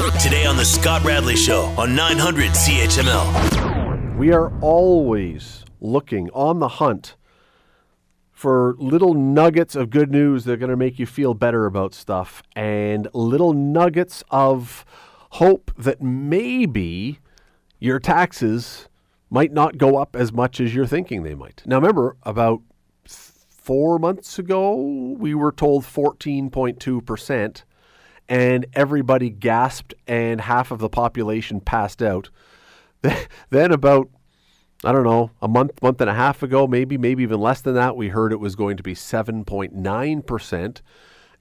[0.00, 4.16] Today on The Scott Radley Show on 900 CHML.
[4.16, 7.16] We are always looking on the hunt
[8.30, 11.92] for little nuggets of good news that are going to make you feel better about
[11.92, 14.86] stuff and little nuggets of
[15.32, 17.18] hope that maybe
[17.78, 18.88] your taxes
[19.28, 21.62] might not go up as much as you're thinking they might.
[21.66, 22.62] Now, remember, about
[23.04, 24.76] four months ago,
[25.18, 27.62] we were told 14.2%,
[28.30, 32.30] and everybody gasped, and half of the population passed out.
[33.50, 34.08] then, about
[34.82, 37.74] I don't know, a month, month and a half ago, maybe, maybe even less than
[37.74, 40.80] that, we heard it was going to be 7.9%,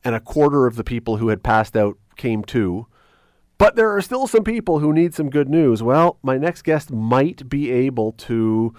[0.03, 2.87] and a quarter of the people who had passed out came to.
[3.57, 5.81] But there are still some people who need some good news.
[5.81, 8.73] Well, my next guest might be able to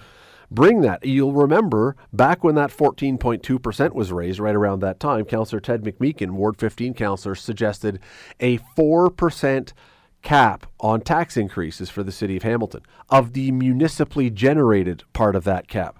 [0.51, 1.03] bring that.
[1.05, 6.31] You'll remember back when that 14.2% was raised, right around that time, Councillor Ted McMeekin,
[6.31, 7.99] Ward 15 councillor, suggested
[8.39, 9.73] a 4%
[10.21, 15.43] cap on tax increases for the city of Hamilton of the municipally generated part of
[15.45, 15.97] that cap.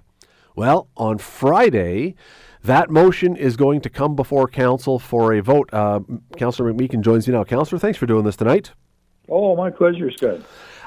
[0.56, 2.16] Well, on Friday,
[2.64, 5.70] that motion is going to come before council for a vote.
[5.74, 6.02] Uh,
[6.38, 7.44] Councillor McMeekin joins me now.
[7.44, 8.72] Councillor, thanks for doing this tonight.
[9.30, 10.42] Oh, my pleasure, Scott.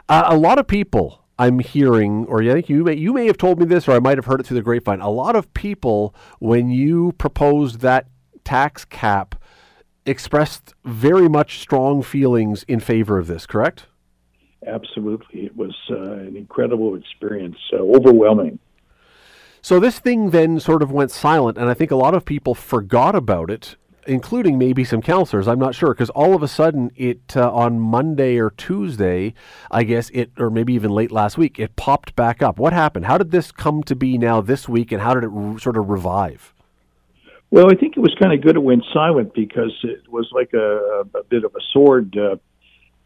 [0.08, 3.38] Uh, a lot of people I'm hearing, or I think you may, you may have
[3.38, 5.00] told me this, or I might have heard it through the grapevine.
[5.00, 8.06] A lot of people, when you proposed that
[8.44, 9.34] tax cap,
[10.06, 13.46] expressed very much strong feelings in favor of this.
[13.46, 13.86] Correct?
[14.66, 18.58] Absolutely, it was uh, an incredible experience, uh, overwhelming.
[19.60, 22.54] So this thing then sort of went silent, and I think a lot of people
[22.54, 25.48] forgot about it, including maybe some counselors.
[25.48, 29.34] I'm not sure because all of a sudden it uh, on Monday or Tuesday,
[29.70, 32.58] I guess it, or maybe even late last week, it popped back up.
[32.58, 33.06] What happened?
[33.06, 35.76] How did this come to be now this week, and how did it re- sort
[35.76, 36.52] of revive?
[37.50, 40.52] Well, I think it was kind of good it went silent because it was like
[40.54, 42.36] a, a bit of a sword uh,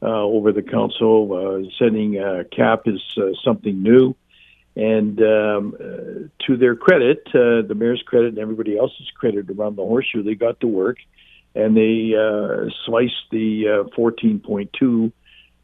[0.00, 1.32] uh, over the council.
[1.66, 4.14] Uh, setting a cap is uh, something new.
[4.78, 9.76] And um, uh, to their credit, uh, the mayor's credit and everybody else's credit around
[9.76, 10.98] the horseshoe, they got to work
[11.54, 15.12] and they uh, sliced the uh, 14.2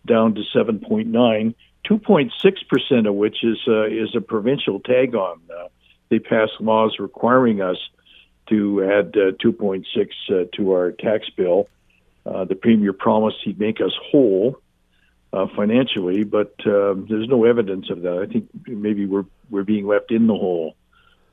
[0.06, 1.54] down to 7.9,
[1.88, 5.40] 2.6% of which is uh, is a provincial tag on.
[5.50, 5.68] Uh,
[6.08, 7.76] they passed laws requiring us
[8.48, 9.84] to add uh, 2.6
[10.30, 11.68] uh, to our tax bill.
[12.26, 14.58] Uh, the premier promised he'd make us whole
[15.34, 18.24] uh, financially, but um, there's no evidence of that.
[18.28, 20.76] I think maybe we're we're being left in the hole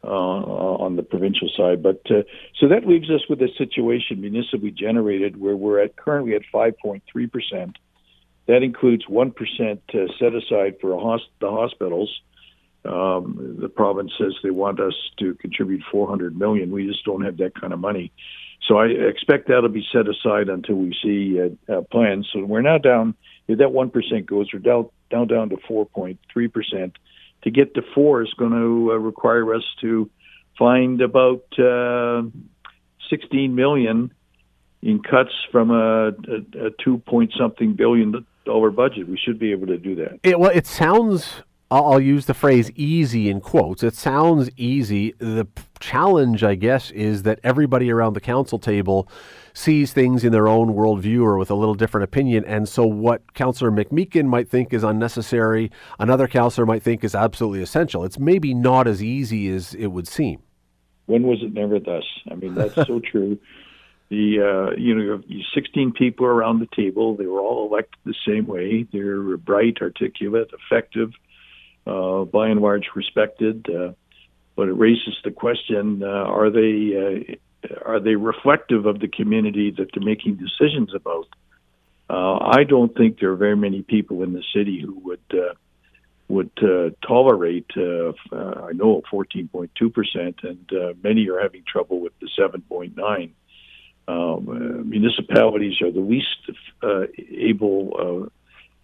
[0.03, 1.84] uh, on the provincial side.
[1.84, 2.23] But uh,
[2.59, 7.01] so that leaves us with a situation municipally generated where we're at currently at 5.3
[7.31, 7.78] percent.
[8.47, 10.90] That includes one percent uh, set aside for
[11.40, 12.22] the hospitals.
[12.84, 16.72] Um, the province says they want us to contribute 400 million.
[16.72, 18.11] We just don't have that kind of money.
[18.67, 22.28] So I expect that'll be set aside until we see uh, uh, plans.
[22.34, 23.13] So we're now down
[23.51, 26.97] if that one percent goes, we're down down down to four point three percent.
[27.44, 30.09] To get to four is going to uh, require us to
[30.57, 32.23] find about uh,
[33.09, 34.13] sixteen million
[34.81, 39.07] in cuts from a, a, a two point something billion dollar budget.
[39.07, 40.19] We should be able to do that.
[40.23, 41.44] It, well, it sounds.
[41.69, 43.81] I'll use the phrase easy in quotes.
[43.81, 45.13] It sounds easy.
[45.19, 45.47] The
[45.81, 49.09] challenge, I guess, is that everybody around the council table
[49.53, 52.46] sees things in their own worldview or with a little different opinion.
[52.46, 57.62] And so, what Councillor McMeekin might think is unnecessary, another councillor might think is absolutely
[57.62, 58.06] essential.
[58.06, 60.41] It's maybe not as easy as it would seem.
[61.08, 62.06] When was it never thus?
[62.30, 63.38] I mean, that's so true.
[64.09, 65.22] The uh, you know,
[65.53, 67.16] 16 people around the table.
[67.16, 68.86] They were all elected the same way.
[68.91, 71.12] They're bright, articulate, effective,
[71.88, 73.68] uh, by and large respected.
[73.70, 73.94] Uh,
[74.56, 77.35] but it raises the question: uh, Are they
[77.67, 81.28] uh, are they reflective of the community that they're making decisions about?
[82.09, 85.53] Uh, I don't think there are very many people in the city who would uh,
[86.28, 87.72] would uh, tolerate.
[87.75, 93.31] Uh, I know 14.2 percent, and many are having trouble with the 7.9.
[94.07, 96.50] Um, municipalities are the least
[97.31, 98.29] able,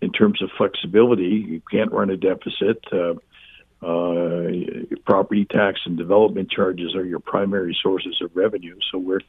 [0.01, 1.45] in terms of flexibility.
[1.47, 2.83] You can't run a deficit.
[3.81, 4.47] Uh,
[5.05, 9.19] property tax and development charges are your primary sources of revenue, so we're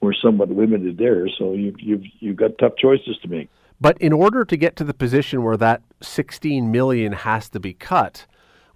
[0.00, 1.28] we're somewhat limited there.
[1.38, 3.48] So you've you've you've got tough choices to make.
[3.80, 7.72] But in order to get to the position where that 16 million has to be
[7.72, 8.26] cut,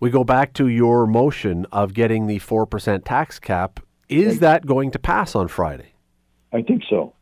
[0.00, 3.80] we go back to your motion of getting the 4% tax cap.
[4.08, 4.40] Is Right.
[4.40, 5.92] that going to pass on Friday?
[6.54, 7.12] I think so.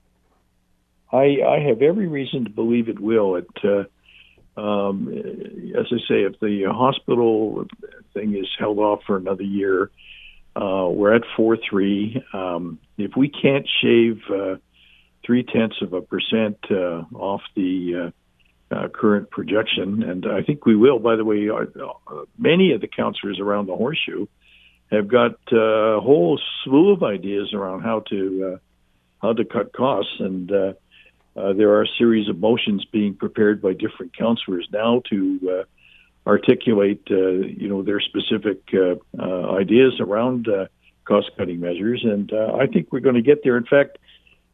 [1.12, 3.35] I I have every reason to believe it will.
[3.37, 3.85] It, uh,
[4.56, 5.08] um,
[5.78, 7.66] as I say, if the hospital
[8.12, 9.90] thing is held off for another year,
[10.54, 12.22] uh, we're at four three.
[12.34, 14.56] Um, if we can't shave uh,
[15.25, 18.12] three tenths of a percent uh, off the
[18.70, 20.99] uh, uh, current projection, and I think we will.
[20.99, 21.64] By the way, uh,
[22.37, 24.26] many of the counselors around the horseshoe
[24.90, 28.58] have got a whole slew of ideas around how to
[29.22, 30.52] how to cut costs, and
[31.34, 35.64] there are a series of motions being prepared by different councillors now to
[36.26, 38.62] articulate, you know, their specific
[39.19, 40.49] ideas around
[41.05, 43.56] cost cutting measures, and uh, I think we're going to get there.
[43.56, 43.99] In fact,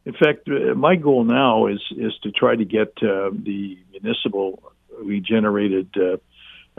[0.05, 4.71] in fact, uh, my goal now is is to try to get uh, the municipal
[5.01, 6.17] regenerated uh,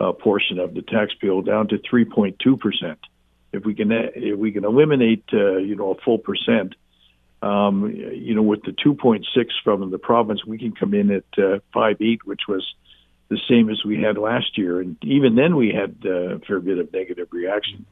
[0.03, 2.99] uh, portion of the tax bill down to 3.2 percent.
[3.53, 6.75] If we can if we can eliminate uh, you know a full percent,
[7.43, 9.25] um, you know with the 2.6
[9.65, 12.67] from the province, we can come in at uh, 5.8, which was
[13.29, 16.61] the same as we had last year, and even then we had uh, a fair
[16.61, 17.87] bit of negative reaction.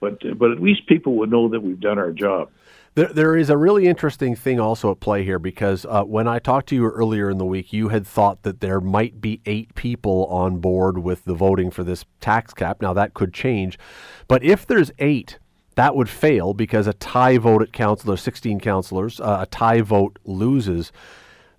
[0.00, 2.50] But but at least people would know that we've done our job.
[2.94, 6.40] There, there is a really interesting thing also at play here because uh, when I
[6.40, 9.74] talked to you earlier in the week, you had thought that there might be eight
[9.76, 12.82] people on board with the voting for this tax cap.
[12.82, 13.78] Now, that could change.
[14.26, 15.38] But if there's eight,
[15.76, 20.18] that would fail because a tie vote at council, 16 councillors, uh, a tie vote
[20.24, 20.92] loses.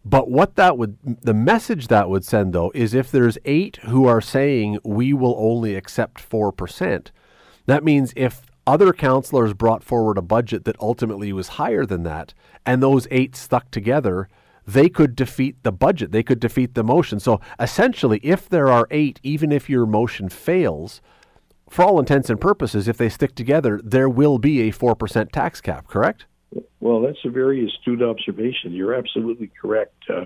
[0.04, 4.06] But what that would, the message that would send though, is if there's eight who
[4.06, 7.08] are saying we will only accept 4%,
[7.68, 12.34] that means if other councillors brought forward a budget that ultimately was higher than that,
[12.66, 14.28] and those eight stuck together,
[14.68, 16.12] they could defeat the budget.
[16.12, 17.20] They could defeat the motion.
[17.20, 21.02] So essentially, if there are eight, even if your motion fails,
[21.72, 25.62] for all intents and purposes, if they stick together, there will be a 4% tax
[25.62, 26.26] cap, correct?
[26.82, 28.74] Well, that's a very astute observation.
[28.74, 30.04] You're absolutely correct.
[30.10, 30.26] Uh,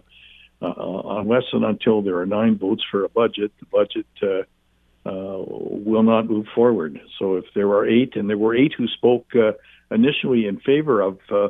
[0.59, 5.43] uh, unless and until there are nine votes for a budget, the budget uh, uh,
[5.47, 6.99] will not move forward.
[7.19, 9.51] So if there are eight, and there were eight who spoke uh,
[9.91, 11.49] initially in favor of uh,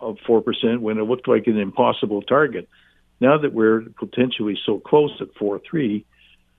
[0.00, 2.68] of four percent when it looked like an impossible target,
[3.20, 6.06] now that we're potentially so close at four three,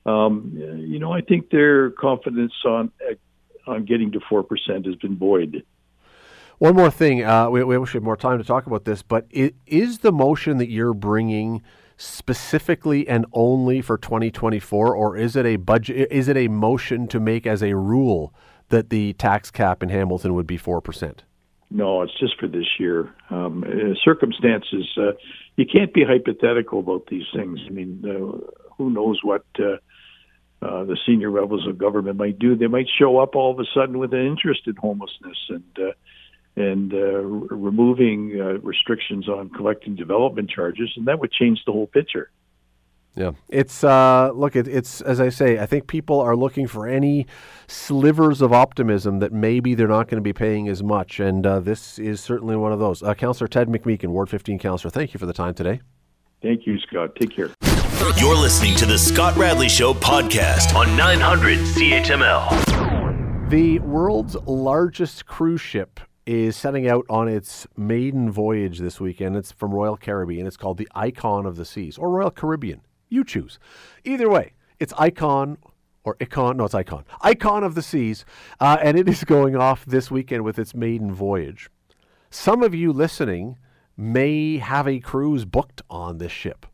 [0.07, 2.92] um, you know, I think their confidence on
[3.68, 5.63] on getting to four percent has been buoyed.
[6.59, 9.04] One more thing, uh, we, we wish we had more time to talk about this,
[9.04, 11.62] but it, is the motion that you're bringing
[11.98, 16.12] specifically and only for 2024, or is it a budget?
[16.12, 18.33] Is it a motion to make as a rule
[18.69, 21.24] that the tax cap in Hamilton would be four percent?
[21.69, 23.13] No, it's just for this year.
[23.30, 25.12] Um, uh, circumstances, uh,
[25.57, 27.60] you can't be hypothetical about these things.
[27.68, 29.77] I mean, uh, who knows what uh,
[30.62, 32.56] uh, the senior levels of government might do?
[32.56, 35.92] They might show up all of a sudden with an interest in homelessness and uh,
[36.56, 41.86] and uh, removing uh, restrictions on collecting development charges, and that would change the whole
[41.86, 42.31] picture.
[43.15, 45.59] Yeah, it's uh, look, it, it's as I say.
[45.59, 47.25] I think people are looking for any
[47.68, 51.60] slivers of optimism that maybe they're not going to be paying as much, and uh,
[51.60, 53.01] this is certainly one of those.
[53.01, 55.81] Uh, Councillor Ted McMeekin, Ward 15 Councillor, thank you for the time today.
[56.42, 57.16] Thank you, Scott.
[57.16, 57.50] Take care.
[58.18, 63.50] You're listening to the Scott Radley Show podcast on 900 CHML.
[63.50, 69.36] The world's largest cruise ship is setting out on its maiden voyage this weekend.
[69.36, 70.45] It's from Royal Caribbean.
[70.45, 72.81] It's called the Icon of the Seas or Royal Caribbean.
[73.10, 73.57] You choose.
[74.04, 75.57] Either way, it's Icon
[76.04, 76.57] or Icon.
[76.57, 77.06] No, it's Icon.
[77.22, 78.25] Icon of the Seas.
[78.60, 81.69] Uh, and it is going off this weekend with its maiden voyage.
[82.30, 83.57] Some of you listening
[83.98, 86.66] may have a cruise booked on this ship.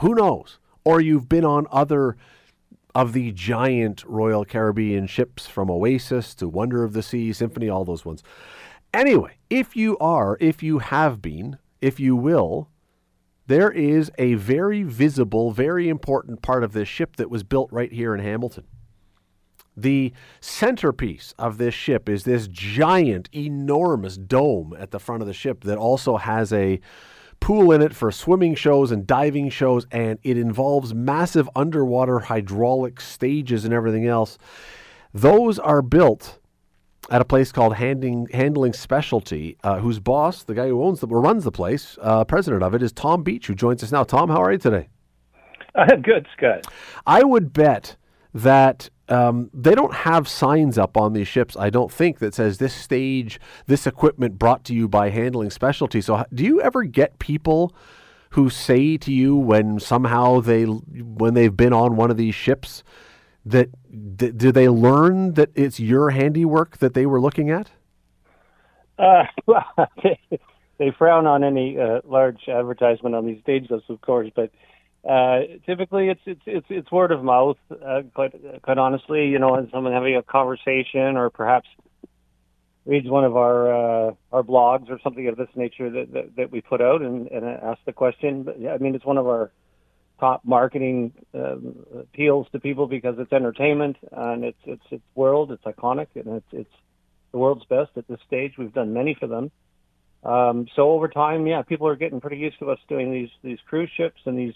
[0.00, 0.58] Who knows?
[0.84, 2.16] Or you've been on other
[2.94, 7.84] of the giant Royal Caribbean ships from Oasis to Wonder of the Sea, Symphony, all
[7.84, 8.22] those ones.
[8.94, 12.68] Anyway, if you are, if you have been, if you will,
[13.46, 17.92] there is a very visible, very important part of this ship that was built right
[17.92, 18.64] here in Hamilton.
[19.80, 25.34] The centerpiece of this ship is this giant, enormous dome at the front of the
[25.34, 26.80] ship that also has a
[27.38, 33.00] pool in it for swimming shows and diving shows, and it involves massive underwater hydraulic
[33.00, 34.36] stages and everything else.
[35.14, 36.40] Those are built
[37.08, 41.06] at a place called Handling, Handling Specialty, uh, whose boss, the guy who owns the
[41.06, 44.02] or runs the place, uh, president of it, is Tom Beach, who joins us now.
[44.02, 44.88] Tom, how are you today?
[45.76, 46.66] I'm good, Scott.
[47.06, 47.96] I would bet
[48.34, 51.56] that um, they don't have signs up on these ships.
[51.56, 56.00] I don't think that says this stage, this equipment brought to you by Handling Specialty.
[56.00, 57.74] So, do you ever get people?
[58.32, 62.82] who say to you when somehow they when they've been on one of these ships
[63.44, 63.70] that
[64.18, 67.70] th- do they learn that it's your handiwork that they were looking at?
[68.98, 69.64] Uh, well,
[70.02, 70.18] they,
[70.78, 74.50] they frown on any uh, large advertisement on these stages, of course, but
[75.08, 77.58] uh, typically it's it's it's it's word of mouth.
[77.70, 81.68] Uh, quite quite honestly, you know, someone having a conversation, or perhaps
[82.84, 86.50] reads one of our uh, our blogs or something of this nature that, that, that
[86.50, 88.42] we put out and, and asks the question.
[88.42, 89.52] But yeah, I mean, it's one of our
[90.18, 95.64] top marketing um, appeals to people because it's entertainment and it's it's it's world, it's
[95.64, 96.74] iconic, and it's it's
[97.30, 98.54] the world's best at this stage.
[98.58, 99.50] We've done many for them.
[100.24, 103.58] Um, so over time, yeah, people are getting pretty used to us doing these these
[103.68, 104.54] cruise ships and these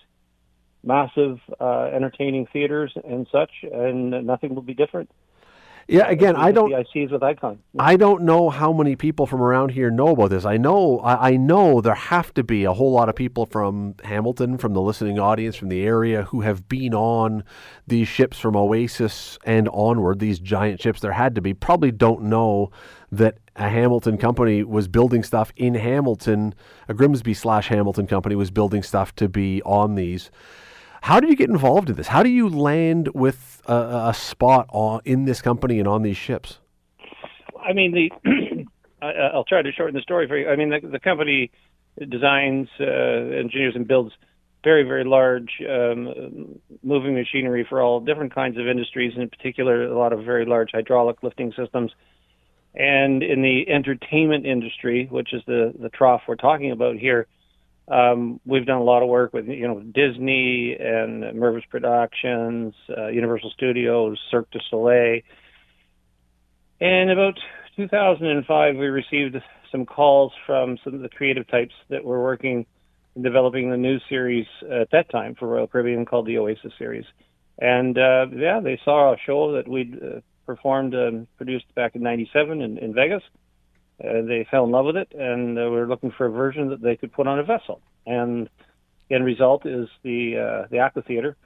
[0.82, 5.10] massive uh, entertaining theaters and such, and nothing will be different.
[5.88, 6.70] Yeah, again, I don't.
[6.70, 7.58] ICs with Icon.
[7.78, 10.44] I don't know how many people from around here know about this.
[10.44, 13.96] I know, I, I, know there have to be a whole lot of people from
[14.04, 17.42] Hamilton, from the listening audience, from the area, who have been on
[17.86, 20.20] these ships from Oasis and onward.
[20.20, 21.52] These giant ships, there had to be.
[21.52, 22.70] Probably don't know
[23.10, 26.54] that a Hamilton company was building stuff in Hamilton.
[26.88, 30.30] A Grimsby slash Hamilton company was building stuff to be on these.
[31.02, 32.06] How did you get involved in this?
[32.06, 36.16] How do you land with a, a spot on, in this company and on these
[36.16, 36.60] ships?
[37.60, 38.66] I mean, the
[39.02, 40.48] I'll try to shorten the story for you.
[40.48, 41.50] I mean, the, the company
[42.08, 44.12] designs, uh, engineers, and builds
[44.62, 49.98] very, very large um, moving machinery for all different kinds of industries, in particular, a
[49.98, 51.90] lot of very large hydraulic lifting systems.
[52.76, 57.26] And in the entertainment industry, which is the, the trough we're talking about here,
[57.92, 63.08] um, we've done a lot of work with you know Disney and Mirvish Productions, uh,
[63.08, 65.20] Universal Studios, Cirque du Soleil.
[66.80, 67.38] And about
[67.76, 69.36] 2005, we received
[69.70, 72.64] some calls from some of the creative types that were working
[73.14, 77.04] in developing the new series at that time for Royal Caribbean called the Oasis series.
[77.58, 82.02] And uh, yeah, they saw a show that we'd uh, performed and produced back in
[82.02, 83.22] '97 in, in Vegas
[84.02, 86.70] uh, they fell in love with it, and uh, we were looking for a version
[86.70, 87.80] that they could put on a vessel.
[88.06, 88.48] And
[89.08, 91.36] the end result is the uh, the Aqua Theater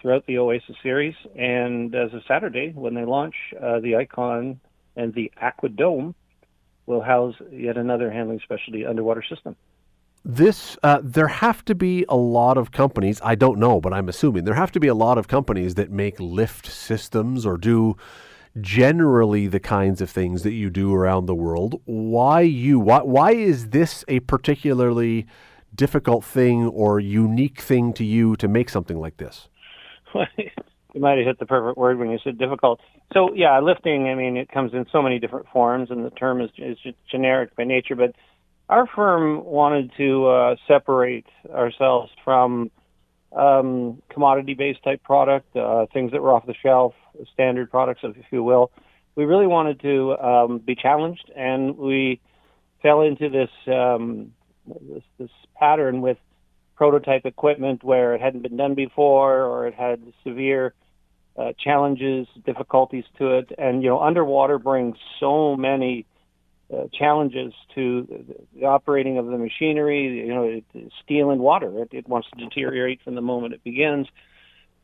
[0.00, 1.14] throughout the Oasis series.
[1.36, 4.60] And as of Saturday, when they launch, uh, the Icon
[4.96, 6.14] and the Aqua Dome
[6.86, 9.56] will house yet another handling specialty underwater system.
[10.24, 13.20] This uh, there have to be a lot of companies.
[13.24, 15.90] I don't know, but I'm assuming there have to be a lot of companies that
[15.90, 17.96] make lift systems or do
[18.60, 21.80] generally the kinds of things that you do around the world.
[21.84, 22.80] Why you?
[22.80, 25.26] Why, why is this a particularly
[25.74, 29.48] difficult thing or unique thing to you to make something like this?
[30.14, 32.80] you might have hit the perfect word when you said difficult.
[33.12, 34.08] So yeah, lifting.
[34.08, 36.78] I mean, it comes in so many different forms, and the term is, is
[37.10, 37.94] generic by nature.
[37.94, 38.14] But
[38.68, 42.70] our firm wanted to uh, separate ourselves from
[43.32, 46.94] um, commodity-based type product, uh, things that were off the shelf,
[47.32, 48.70] standard products, if you will.
[49.14, 52.20] We really wanted to um, be challenged, and we
[52.82, 54.32] fell into this, um,
[54.66, 56.16] this this pattern with
[56.76, 60.74] prototype equipment where it hadn't been done before, or it had severe
[61.36, 66.06] uh, challenges, difficulties to it, and you know, underwater brings so many
[66.72, 68.06] uh, challenges to
[68.54, 70.26] the, operating of the machinery.
[70.26, 71.82] You know, steel and water.
[71.82, 74.06] It, it wants to deteriorate from the moment it begins.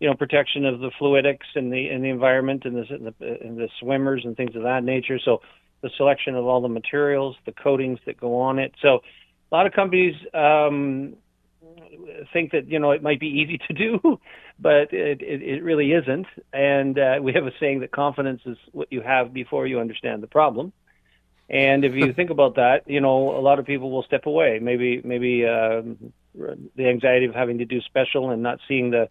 [0.01, 3.57] You know, protection of the fluidics and the and the environment and the, the and
[3.57, 5.19] the swimmers and things of that nature.
[5.25, 5.41] So
[5.83, 8.75] the selection of all the materials, the coatings that go on it.
[8.83, 9.01] So
[9.51, 11.15] a lot of companies um,
[12.33, 14.19] think that you know it might be easy to do,
[14.59, 16.27] but it, it, it really isn't.
[16.53, 20.23] And uh, we have a saying that confidence is what you have before you understand
[20.23, 20.73] the problem.
[21.49, 24.59] And if you think about that, you know, a lot of people will step away.
[24.61, 29.09] Maybe, maybe um, the anxiety of having to do special and not seeing the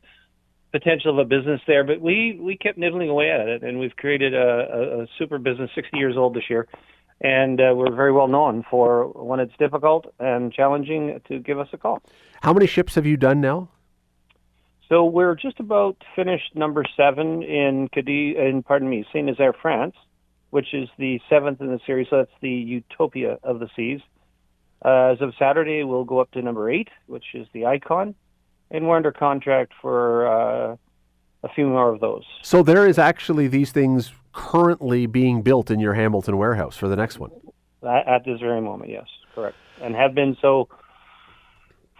[0.73, 1.85] potential of a business there.
[1.85, 5.37] But we we kept nibbling away at it, and we've created a, a, a super
[5.37, 5.69] business.
[5.73, 6.67] Sixty years old this year,
[7.21, 11.69] and uh, we're very well known for when it's difficult and challenging to give us
[11.71, 12.01] a call.
[12.41, 13.69] How many ships have you done now?
[14.89, 19.95] So we're just about finished number seven in Cadiz, in pardon me, Saint Nazaire, France
[20.49, 22.07] which is the seventh in the series.
[22.09, 24.01] So that's the Utopia of the Seas.
[24.83, 28.13] Uh, as of Saturday, we'll go up to number eight, which is the Icon,
[28.69, 30.75] and we're under contract for uh,
[31.43, 32.23] a few more of those.
[32.41, 36.95] So there is actually these things currently being built in your Hamilton warehouse for the
[36.95, 37.31] next one.
[37.83, 40.67] At, at this very moment, yes, correct, and have been so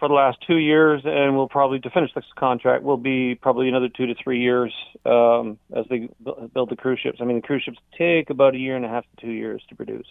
[0.06, 3.68] for the last two years, and we'll probably to finish this contract will be probably
[3.68, 4.72] another two to three years
[5.04, 6.08] um, as they
[6.54, 7.18] build the cruise ships.
[7.20, 9.62] I mean, the cruise ships take about a year and a half to two years
[9.68, 10.06] to produce.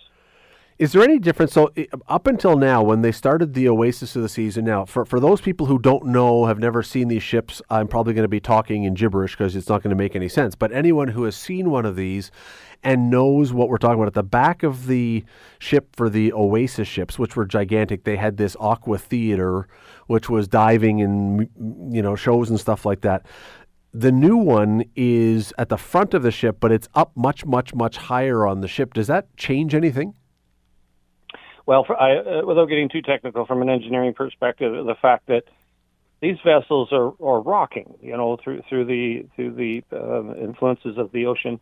[0.77, 1.53] Is there any difference?
[1.53, 1.72] So,
[2.10, 5.22] up until now, when they started the Oasis of the Seas, and now for, for
[5.22, 8.41] those people who don't know, have never seen these ships, I'm probably going to be
[8.41, 10.53] talking in gibberish because it's not going to make any sense.
[10.53, 12.29] But anyone who has seen one of these
[12.84, 15.24] and knows what we're talking about, at the back of the
[15.60, 19.70] ship for the Oasis ships, which were gigantic, they had this aqua theater,
[20.08, 21.50] which was diving and
[21.96, 23.25] you know shows and stuff like that
[23.98, 27.74] the new one is at the front of the ship, but it's up much, much,
[27.74, 28.94] much higher on the ship.
[28.94, 30.13] Does that change anything?
[31.66, 35.44] Well, for, I, uh, without getting too technical, from an engineering perspective, the fact that
[36.22, 41.12] these vessels are, are rocking, you know, through through the through the uh, influences of
[41.12, 41.60] the ocean,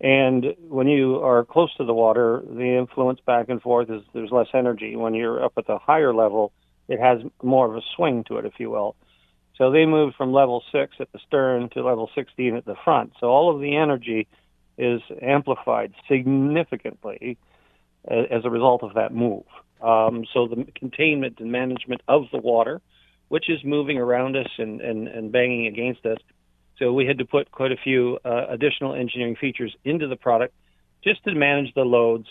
[0.00, 4.30] and when you are close to the water, the influence back and forth is there's
[4.30, 4.96] less energy.
[4.96, 6.52] When you're up at the higher level,
[6.88, 8.96] it has more of a swing to it, if you will.
[9.56, 13.12] So they moved from level six at the stern to level 16 at the front.
[13.20, 14.26] So all of the energy
[14.76, 17.38] is amplified significantly
[18.08, 19.44] as a result of that move.
[19.82, 22.80] Um, so the containment and management of the water,
[23.28, 26.18] which is moving around us and, and, and banging against us.
[26.78, 30.54] So we had to put quite a few uh, additional engineering features into the product
[31.02, 32.26] just to manage the loads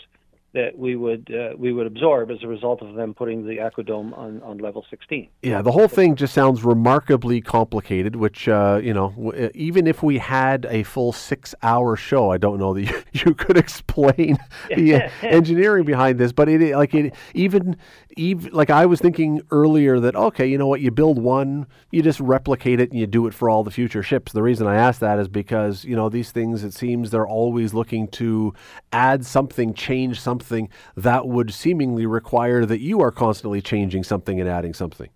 [0.54, 4.16] that we would uh, we would absorb as a result of them putting the aquadome
[4.16, 5.28] on, on level 16.
[5.42, 8.14] Yeah, the whole thing just sounds remarkably complicated.
[8.14, 12.38] Which uh, you know, w- uh, even if we had a full six-hour show, I
[12.38, 14.38] don't know that you, you could explain
[14.74, 16.32] the uh, engineering behind this.
[16.32, 17.76] But it like it even
[18.16, 22.00] even like I was thinking earlier that okay, you know what, you build one, you
[22.00, 24.32] just replicate it, and you do it for all the future ships.
[24.32, 26.62] The reason I ask that is because you know these things.
[26.62, 28.54] It seems they're always looking to
[28.92, 34.40] add something, change something something that would seemingly require that you are constantly changing something
[34.40, 35.08] and adding something.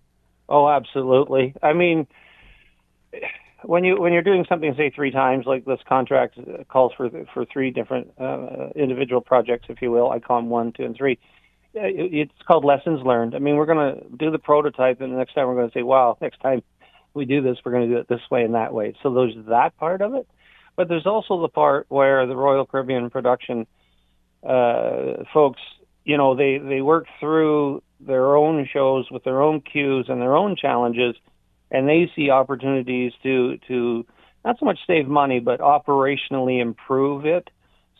[0.47, 1.53] Oh, absolutely.
[1.61, 2.07] I mean,
[3.63, 7.45] when you when you're doing something say three times, like this contract calls for for
[7.45, 11.19] three different uh, individual projects, if you will, i Icon one, two, and three.
[11.75, 13.35] It's called lessons learned.
[13.35, 15.73] I mean, we're going to do the prototype, and the next time we're going to
[15.73, 16.63] say, "Wow, next time
[17.13, 19.35] we do this, we're going to do it this way and that way." So there's
[19.49, 20.27] that part of it,
[20.75, 23.67] but there's also the part where the Royal Caribbean production
[24.43, 25.61] uh, folks,
[26.03, 30.35] you know, they they work through their own shows with their own cues and their
[30.35, 31.15] own challenges,
[31.71, 34.05] and they see opportunities to to
[34.45, 37.49] not so much save money, but operationally improve it.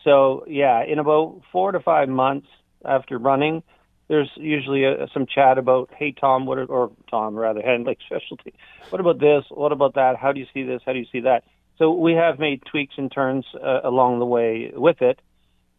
[0.04, 2.48] So yeah, in about four to five months
[2.84, 3.62] after running,
[4.08, 8.54] there's usually a, some chat about, hey Tom, what are, or Tom rather, Handling Specialty,
[8.88, 9.44] what about this?
[9.50, 10.16] What about that?
[10.16, 10.82] How do you see this?
[10.84, 11.44] How do you see that?
[11.78, 15.20] So we have made tweaks and turns uh, along the way with it,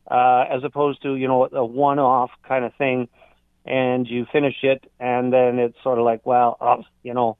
[0.10, 3.08] uh, as opposed to you know a one-off kind of thing,
[3.66, 7.38] and you finish it, and then it's sort of like, well, oh, you know,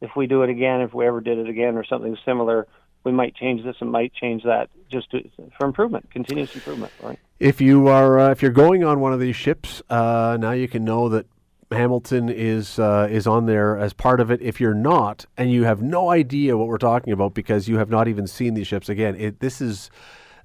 [0.00, 2.66] if we do it again, if we ever did it again, or something similar,
[3.04, 7.18] we might change this and might change that just to, for improvement, continuous improvement, right?
[7.38, 10.68] If you are uh, if you're going on one of these ships, uh, now you
[10.68, 11.26] can know that
[11.72, 14.42] Hamilton is uh, is on there as part of it.
[14.42, 17.88] If you're not, and you have no idea what we're talking about because you have
[17.88, 19.90] not even seen these ships, again, it, this is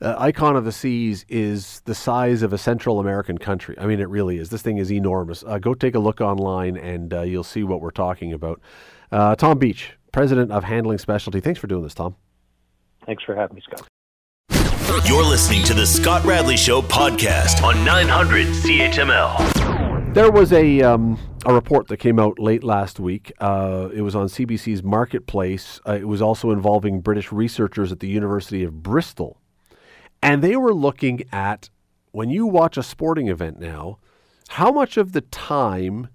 [0.01, 3.75] uh, Icon of the Seas is the size of a Central American country.
[3.79, 4.49] I mean, it really is.
[4.49, 5.43] This thing is enormous.
[5.45, 8.61] Uh, go take a look online and uh, you'll see what we're talking about.
[9.11, 11.39] Uh, Tom Beach, president of Handling Specialty.
[11.39, 12.15] Thanks for doing this, Tom.
[13.05, 13.87] Thanks for having me, Scott.
[15.05, 20.13] You're listening to the Scott Radley Show podcast on 900 CHML.
[20.13, 23.31] There was a um, a report that came out late last week.
[23.39, 25.79] Uh, it was on CBC's Marketplace.
[25.87, 29.39] Uh, it was also involving British researchers at the University of Bristol.
[30.21, 31.69] And they were looking at
[32.11, 33.99] when you watch a sporting event now,
[34.49, 36.07] how much of the time,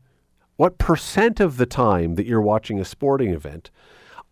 [0.57, 3.71] what percent of the time that you're watching a sporting event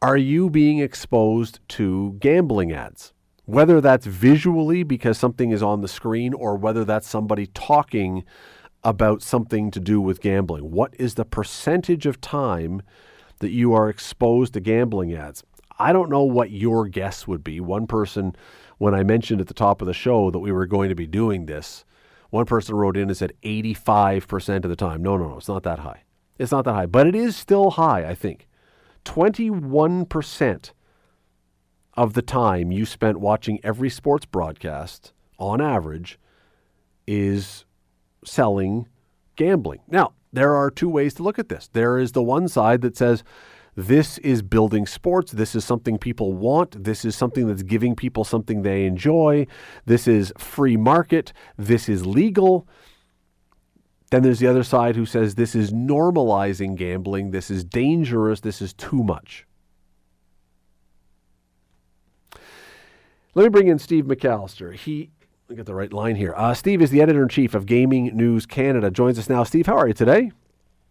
[0.00, 3.12] are you being exposed to gambling ads?
[3.46, 8.24] Whether that's visually because something is on the screen or whether that's somebody talking
[8.84, 10.70] about something to do with gambling.
[10.70, 12.82] What is the percentage of time
[13.40, 15.42] that you are exposed to gambling ads?
[15.78, 17.60] I don't know what your guess would be.
[17.60, 18.36] One person
[18.78, 21.06] when I mentioned at the top of the show that we were going to be
[21.06, 21.84] doing this,
[22.30, 25.02] one person wrote in and said 85% of the time.
[25.02, 26.04] No, no, no, it's not that high.
[26.38, 28.46] It's not that high, but it is still high, I think.
[29.04, 30.72] 21%
[31.94, 36.18] of the time you spent watching every sports broadcast on average
[37.06, 37.64] is
[38.24, 38.86] selling
[39.36, 39.80] gambling.
[39.88, 41.68] Now, there are two ways to look at this.
[41.72, 43.24] There is the one side that says,
[43.78, 45.30] this is building sports.
[45.30, 46.82] This is something people want.
[46.82, 49.46] This is something that's giving people something they enjoy.
[49.86, 51.32] This is free market.
[51.56, 52.66] This is legal.
[54.10, 57.30] Then there's the other side who says this is normalizing gambling.
[57.30, 58.40] This is dangerous.
[58.40, 59.46] This is too much.
[63.36, 64.74] Let me bring in Steve McAllister.
[64.74, 65.10] He
[65.48, 66.34] I get the right line here.
[66.36, 68.90] Uh, Steve is the editor in chief of Gaming News Canada.
[68.90, 69.44] Joins us now.
[69.44, 70.32] Steve, how are you today?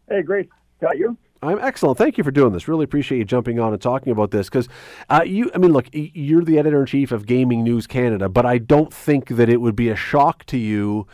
[0.08, 0.48] Hey, great.
[0.80, 1.18] Got you?
[1.42, 1.98] I'm excellent.
[1.98, 2.68] Thank you for doing this.
[2.68, 4.68] Really appreciate you jumping on and talking about this because
[5.10, 5.52] uh, you.
[5.54, 8.94] I mean, look, you're the editor in chief of Gaming News Canada, but I don't
[8.94, 11.08] think that it would be a shock to you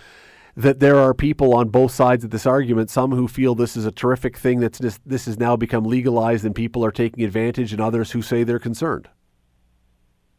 [0.55, 2.89] that there are people on both sides of this argument.
[2.89, 6.55] Some who feel this is a terrific thing that's this has now become legalized and
[6.55, 9.09] people are taking advantage, and others who say they're concerned.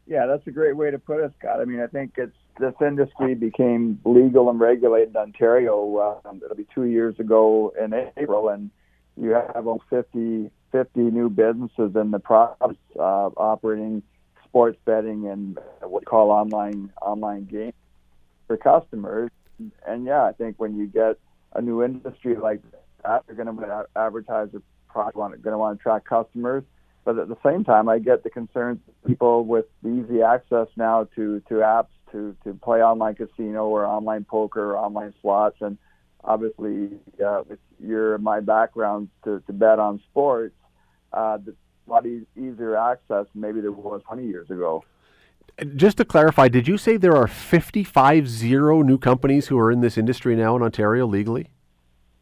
[0.07, 1.61] Yeah, that's a great way to put it, Scott.
[1.61, 6.21] I mean, I think it's this industry became legal and regulated in Ontario.
[6.25, 8.71] Um, it'll be two years ago in April, and
[9.21, 14.03] you have about 50, 50 new businesses in the province uh, operating
[14.45, 17.75] sports betting and what we call online online games
[18.47, 19.31] for customers.
[19.87, 21.19] And yeah, I think when you get
[21.55, 22.61] a new industry like
[23.05, 26.65] that, you're going to advertise your product, going to want to attract customers
[27.05, 31.41] but at the same time, I get the concerns people with easy access now to
[31.49, 35.77] to apps to to play online casino or online poker or online slots, and
[36.25, 36.91] obviously
[37.25, 40.55] uh, with your my background to, to bet on sports,
[41.13, 41.39] uh,
[41.87, 44.85] a lot easier access maybe there was 20 years ago.
[45.77, 49.81] Just to clarify, did you say there are 55 zero new companies who are in
[49.83, 51.51] this industry now in Ontario legally?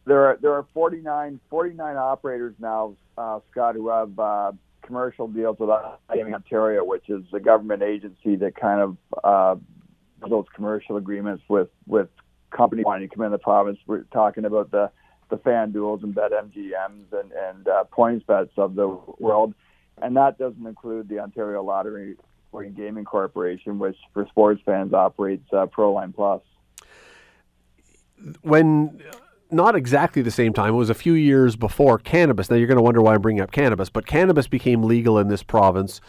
[0.04, 5.58] There are there are 49, 49 operators now, uh, Scott, who have uh, commercial deals
[5.58, 5.70] with
[6.10, 9.56] iGaming Ontario, which is a government agency that kind of uh,
[10.28, 12.08] those commercial agreements with with
[12.52, 13.78] companies wanting to come in the province.
[13.86, 14.90] We're talking about the
[15.30, 18.88] the FanDuels and BetMGMs and and uh, PointsBets of the
[19.18, 19.54] world,
[20.00, 22.16] and that doesn't include the Ontario Lottery
[22.52, 26.42] and Gaming Corporation, which for sports fans operates uh, Proline Plus.
[28.42, 29.00] When
[29.50, 30.70] not exactly the same time.
[30.70, 32.50] It was a few years before cannabis.
[32.50, 35.28] Now you're going to wonder why I'm bringing up cannabis, but cannabis became legal in
[35.28, 36.00] this province,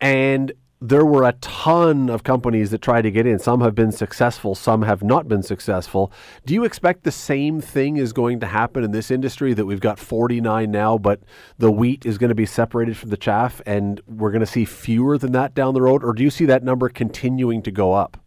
[0.00, 3.38] and there were a ton of companies that tried to get in.
[3.38, 6.12] Some have been successful, some have not been successful.
[6.44, 9.80] Do you expect the same thing is going to happen in this industry that we've
[9.80, 11.20] got 49 now, but
[11.56, 14.66] the wheat is going to be separated from the chaff and we're going to see
[14.66, 16.04] fewer than that down the road?
[16.04, 18.18] Or do you see that number continuing to go up?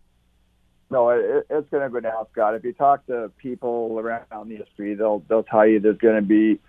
[0.91, 2.55] No, it, it's going to go down, Scott.
[2.55, 6.23] If you talk to people around the industry, they'll they'll tell you there's going to
[6.23, 6.59] be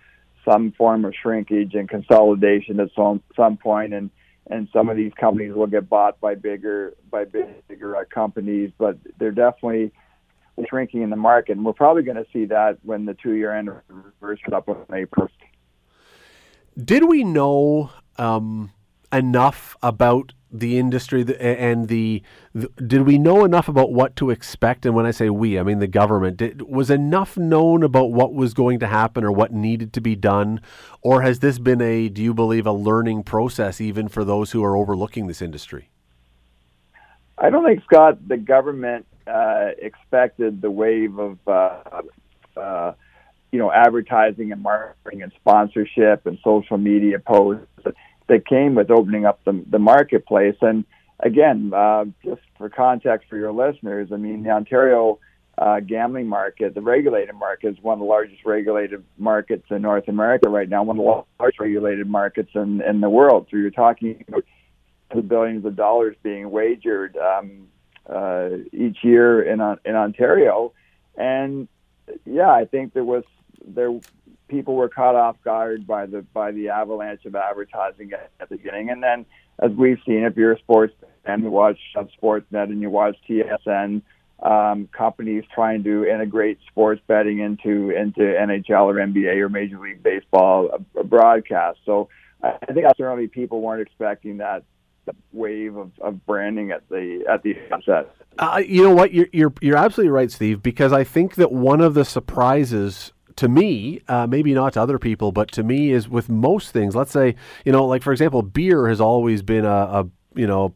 [0.45, 4.11] some form of shrinkage and consolidation at some some point, and
[4.51, 8.97] and some of these companies will get bought by bigger by bigger uh, companies, but
[9.17, 9.91] they're definitely
[10.67, 14.53] shrinking in the market, and we're probably going to see that when the two-year anniversary
[14.53, 15.27] up on April.
[16.77, 18.71] Did we know um,
[19.11, 22.21] enough about the industry and the,
[22.53, 24.85] the, did we know enough about what to expect?
[24.85, 26.37] And when i say we i mean the government.
[26.37, 30.15] Did, was enough known about what was going to happen or what needed to be
[30.15, 30.61] done?
[31.01, 34.63] Or has this been a do you believe a learning process even for those who
[34.63, 35.89] are overlooking this industry?
[37.37, 42.01] I don't think scott the government uh, expected the wave of uh,
[42.57, 42.93] uh,
[43.51, 47.67] you know advertising and marketing and sponsorship and social media posts
[48.31, 50.55] that came with opening up the, the marketplace.
[50.61, 50.85] And
[51.19, 55.19] again, uh, just for context for your listeners, I mean, the Ontario
[55.57, 60.07] uh, gambling market, the regulated market, is one of the largest regulated markets in North
[60.07, 63.47] America right now, one of the largest regulated markets in, in the world.
[63.51, 64.45] So you're talking about
[65.13, 67.67] the billions of dollars being wagered um,
[68.09, 70.71] uh, each year in in Ontario,
[71.17, 71.67] and
[72.25, 73.25] yeah, I think there was
[73.67, 73.91] there
[74.51, 78.89] people were caught off guard by the by the avalanche of advertising at, the beginning.
[78.89, 79.25] And then,
[79.59, 80.93] as we've seen, if you're a sports
[81.25, 84.01] fan, you watch Sportsnet and you watch TSN,
[84.43, 90.03] um, companies trying to integrate sports betting into into NHL or NBA or Major League
[90.03, 91.79] Baseball broadcast.
[91.85, 92.09] So
[92.43, 94.63] I think certainly people weren't expecting that
[95.31, 98.13] wave of, of branding at the at the onset.
[98.37, 99.13] Uh, you know what?
[99.13, 100.61] You're, you're you're absolutely right, Steve.
[100.61, 104.99] Because I think that one of the surprises to me, uh, maybe not to other
[104.99, 106.95] people, but to me is with most things.
[106.95, 110.73] Let's say, you know, like for example, beer has always been a, a you know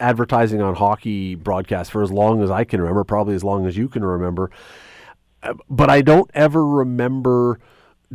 [0.00, 3.76] advertising on hockey broadcasts for as long as I can remember, probably as long as
[3.76, 4.50] you can remember.
[5.42, 7.58] Uh, but I don't ever remember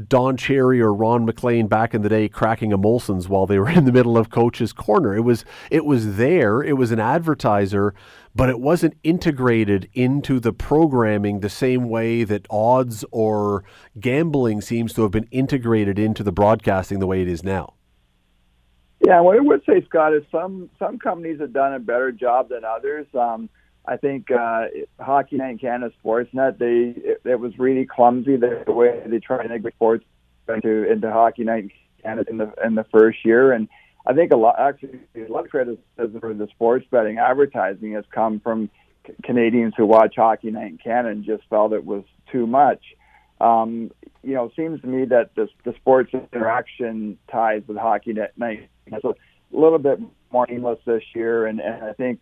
[0.07, 3.69] Don Cherry or Ron MacLean back in the day cracking a Molson's while they were
[3.69, 5.15] in the middle of coach's corner.
[5.15, 6.61] It was it was there.
[6.61, 7.93] It was an advertiser,
[8.35, 13.63] but it wasn't integrated into the programming the same way that odds or
[13.99, 17.73] gambling seems to have been integrated into the broadcasting the way it is now.
[19.05, 22.49] Yeah, what I would say, Scott, is some some companies have done a better job
[22.49, 23.07] than others.
[23.13, 23.49] Um,
[23.87, 24.65] I think uh,
[24.99, 29.43] Hockey Night in Canada Sportsnet they it, it was really clumsy the, way they tried
[29.43, 30.05] to integrate sports
[30.49, 31.71] into into Hockey Night in
[32.03, 33.69] Canada in the in the first year, and
[34.05, 37.17] I think a lot actually a lot of criticism for the sports betting.
[37.17, 38.69] Advertising has come from
[39.05, 42.83] c- Canadians who watch Hockey Night in Canada and just felt it was too much.
[43.39, 43.91] Um,
[44.23, 48.69] you know, it seems to me that the, the sports interaction ties with Hockey Night
[48.87, 49.13] is a
[49.51, 49.99] little bit
[50.31, 52.19] more seamless this year, and, and I think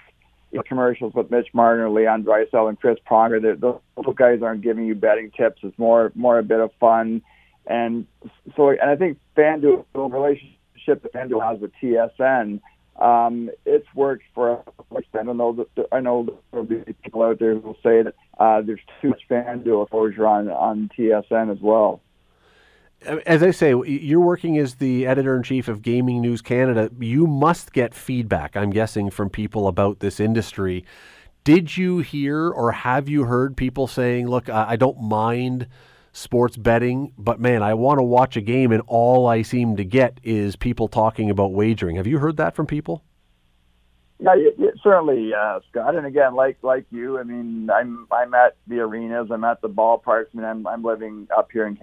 [0.55, 3.59] you know, commercials with Mitch Marner, Leon Draisaitl, and Chris Pronger.
[3.59, 5.59] Those guys aren't giving you betting tips.
[5.63, 7.21] It's more more a bit of fun,
[7.67, 8.07] and
[8.55, 12.61] so and I think FanDuel the relationship that FanDuel has with TSN
[12.99, 15.03] um, it's worked for us.
[15.13, 18.61] I know that I know there'll be people out there who will say that uh,
[18.61, 22.01] there's too much FanDuel exposure on on TSN as well.
[23.25, 26.89] As I say, you're working as the editor in chief of Gaming News Canada.
[26.99, 30.85] You must get feedback, I'm guessing, from people about this industry.
[31.43, 35.67] Did you hear or have you heard people saying, "Look, I don't mind"?
[36.15, 39.83] sports betting, but man, I want to watch a game and all I seem to
[39.83, 41.97] get is people talking about wagering.
[41.97, 43.03] Have you heard that from people?
[44.19, 44.33] Yeah,
[44.81, 45.95] certainly, uh, Scott.
[45.95, 49.67] And again, like like you, I mean, I'm I'm at the arenas, I'm at the
[49.67, 50.27] ballparks.
[50.33, 51.75] I mean, I'm I'm living up here in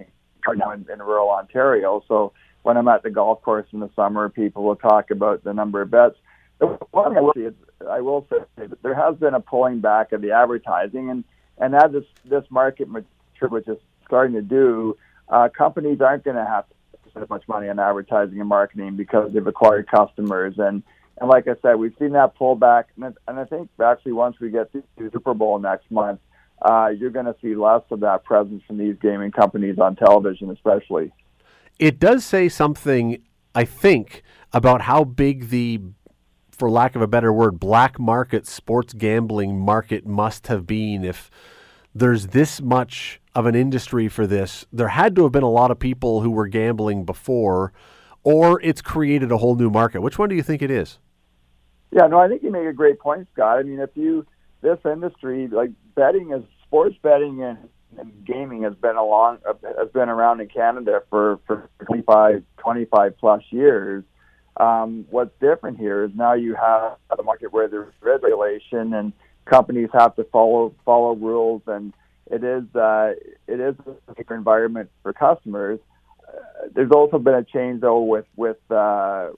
[0.51, 4.29] now in, in rural Ontario, so when I'm at the golf course in the summer,
[4.29, 6.15] people will talk about the number of bets.
[6.91, 7.53] One thing I will say is,
[7.89, 11.23] I will say that there has been a pulling back of the advertising, and
[11.57, 14.97] and as this this market mature, which is starting to do,
[15.29, 19.33] uh, companies aren't going to have to spend much money on advertising and marketing because
[19.33, 20.55] they've acquired customers.
[20.57, 20.83] And,
[21.19, 22.85] and like I said, we've seen that pullback.
[22.95, 26.19] And, and I think actually once we get to Super Bowl next month,
[26.63, 30.49] uh, you're going to see less of that presence from these gaming companies on television,
[30.49, 31.11] especially.
[31.77, 33.21] It does say something,
[33.53, 34.23] I think,
[34.53, 35.81] about how big the,
[36.51, 41.29] for lack of a better word, black market sports gambling market must have been if
[41.93, 45.71] there's this much of an industry for this, there had to have been a lot
[45.71, 47.73] of people who were gambling before,
[48.23, 50.01] or it's created a whole new market.
[50.01, 50.99] Which one do you think it is?
[51.91, 53.59] Yeah, no, I think you make a great point, Scott.
[53.59, 54.25] I mean, if you
[54.61, 60.09] this industry like betting is sports betting and, and gaming has been along has been
[60.09, 64.03] around in Canada for for 25, 25 plus years.
[64.57, 69.13] Um, what's different here is now you have a market where there's regulation and
[69.45, 71.93] companies have to follow follow rules, and
[72.31, 73.13] it is uh,
[73.45, 73.75] it is
[74.07, 75.79] a different environment for customers.
[76.27, 79.29] Uh, there's also been a change though with with uh,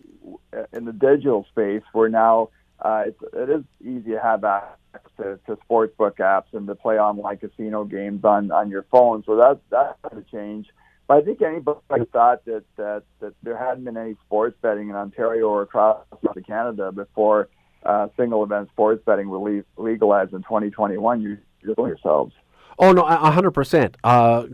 [0.71, 2.47] in the digital space where now
[2.79, 4.77] uh, it's, it is easy to have access
[5.17, 9.23] to, to sportsbook apps and to play online casino games on on your phone.
[9.25, 10.67] So that's that's a change.
[11.08, 11.79] But I think anybody
[12.12, 15.99] thought that, that that there hadn't been any sports betting in Ontario or across
[16.47, 17.49] Canada before
[17.86, 22.34] uh, single event sports betting le- legalized in 2021, you, you're fooling yourselves.
[22.77, 23.97] Oh no, hundred uh, percent.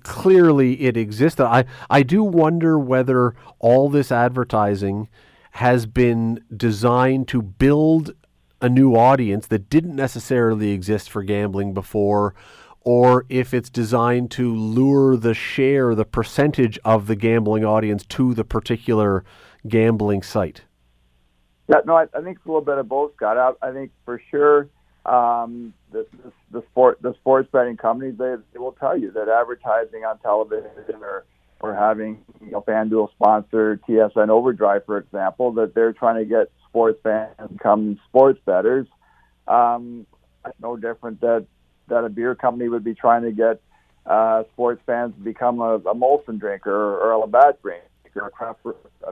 [0.03, 1.45] Clearly, it existed.
[1.45, 5.07] I I do wonder whether all this advertising
[5.51, 8.13] has been designed to build
[8.61, 12.33] a new audience that didn't necessarily exist for gambling before,
[12.81, 18.33] or if it's designed to lure the share, the percentage of the gambling audience to
[18.33, 19.23] the particular
[19.67, 20.63] gambling site.
[21.67, 23.37] Yeah, no, I, I think it's a little bit of both, Scott.
[23.37, 24.69] I, I think for sure
[25.05, 29.27] um, the, the, the sport the sports betting companies they, they will tell you that
[29.29, 30.69] advertising on television
[31.01, 31.25] or
[31.59, 36.51] or having you know FanDuel sponsor TSN Overdrive, for example, that they're trying to get
[36.71, 38.87] sports fans become sports betters.
[39.47, 40.07] Um,
[40.61, 41.45] no different that
[41.89, 43.61] that a beer company would be trying to get
[44.05, 48.27] uh, sports fans to become a, a Molson drinker or, or a Labatt drinker or
[48.27, 48.59] a craft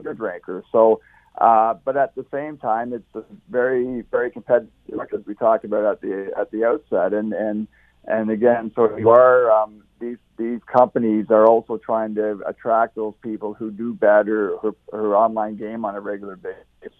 [0.02, 0.64] beer drinker.
[0.72, 1.00] So
[1.38, 5.84] uh, but at the same time, it's a very, very competitive, as we talked about
[5.84, 7.12] at the at the outset.
[7.12, 7.68] And and
[8.04, 13.14] and again, so you are um, these these companies are also trying to attract those
[13.22, 16.96] people who do better or, or online game on a regular basis.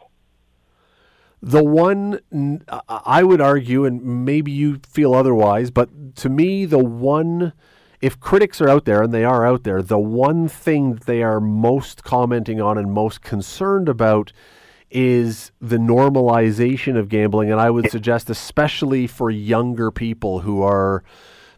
[1.42, 2.20] The one
[2.88, 7.53] I would argue, and maybe you feel otherwise, but to me, the one
[8.00, 11.22] if critics are out there, and they are out there, the one thing that they
[11.22, 14.33] are most commenting on and most concerned about
[14.90, 17.50] is the normalization of gambling.
[17.50, 21.05] And I would suggest, especially for younger people who are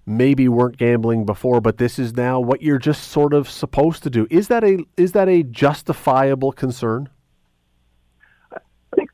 [0.04, 4.10] maybe weren't gambling before, but this is now what you're just sort of supposed to
[4.10, 4.26] do.
[4.28, 7.08] Is that a is that a justifiable concern?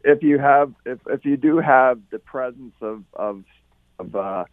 [0.09, 3.45] If you have if if you do have the presence of of
[3.99, 4.45] of uh,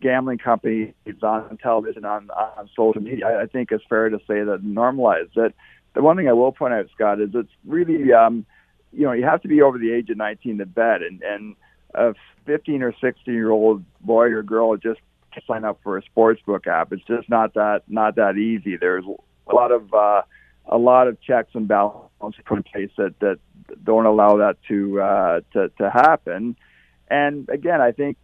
[0.00, 4.42] gambling companies on television, on, on social media, I, I think it's fair to say
[4.42, 5.30] that normalized.
[5.36, 5.52] That
[5.94, 8.46] the one thing I will point out, Scott, is it's really, um,
[8.90, 11.56] you know, you have to be over the age of 19 to bet, and and
[11.94, 12.14] a
[12.46, 15.00] 15 or 16 year old boy or girl just
[15.46, 16.92] sign up for a sports book app.
[16.92, 18.76] It's just not that not that easy.
[18.76, 19.04] There's
[19.46, 20.22] a lot of uh,
[20.66, 23.38] a lot of checks and balances put in place that that
[23.84, 26.56] don't allow that to uh, to to happen.
[27.08, 28.16] And again, I think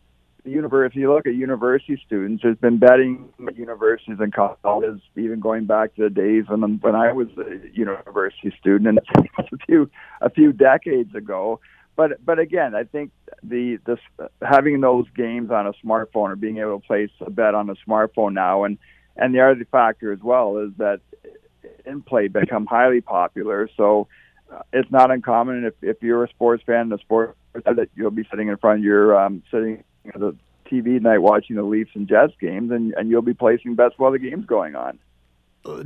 [0.45, 5.67] if you look at university students, there's been betting at universities and colleges, even going
[5.67, 10.31] back to the days when when I was a university student, and a few a
[10.31, 11.61] few decades ago.
[11.97, 13.11] But but again, I think
[13.43, 13.99] the this
[14.41, 17.75] having those games on a smartphone or being able to place a bet on a
[17.87, 18.79] smartphone now, and
[19.17, 21.01] and the other factor as well is that
[21.89, 23.69] in play become highly popular.
[23.77, 24.09] So
[24.73, 28.49] it's not uncommon if if you're a sports fan, the sport that you'll be sitting
[28.49, 30.37] in front of your um, sitting at the
[30.71, 34.13] TV night watching the Leafs and Jets games, and and you'll be placing bets while
[34.13, 34.99] the game's going on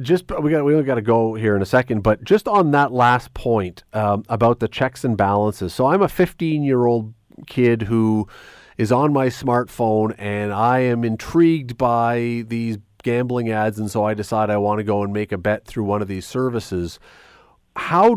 [0.01, 2.71] just we got we only got to go here in a second, but just on
[2.73, 5.75] that last point um, about the checks and balances.
[5.75, 7.15] So I'm a 15 year old
[7.47, 8.29] kid who
[8.77, 14.15] is on my smartphone, and I am intrigued by these gambling ads, and so I
[14.15, 16.99] decide I want to go and make a bet through one of these services.
[17.77, 18.17] How